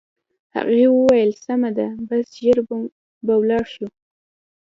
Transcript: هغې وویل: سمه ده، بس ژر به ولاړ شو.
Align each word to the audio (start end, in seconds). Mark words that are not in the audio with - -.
هغې 0.55 0.85
وویل: 0.89 1.31
سمه 1.45 1.69
ده، 1.77 1.87
بس 2.07 2.25
ژر 2.41 2.57
به 3.25 3.33
ولاړ 3.39 3.65
شو. 3.73 3.87